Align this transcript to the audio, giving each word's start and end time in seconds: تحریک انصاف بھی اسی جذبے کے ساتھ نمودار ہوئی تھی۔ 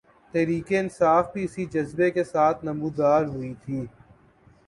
تحریک 0.33 0.71
انصاف 0.71 1.25
بھی 1.33 1.43
اسی 1.43 1.65
جذبے 1.73 2.09
کے 2.11 2.23
ساتھ 2.23 2.65
نمودار 2.65 3.23
ہوئی 3.25 3.53
تھی۔ 3.65 3.85